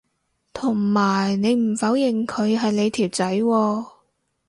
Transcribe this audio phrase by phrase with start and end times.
[0.51, 3.85] 同埋你唔否認佢係你條仔喎